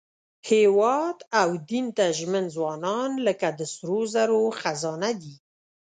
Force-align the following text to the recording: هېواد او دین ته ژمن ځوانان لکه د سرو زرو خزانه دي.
هېواد 0.49 1.17
او 1.41 1.49
دین 1.69 1.85
ته 1.97 2.05
ژمن 2.17 2.45
ځوانان 2.55 3.11
لکه 3.27 3.47
د 3.59 3.61
سرو 3.73 3.99
زرو 4.13 4.41
خزانه 4.59 5.11
دي. 5.21 5.35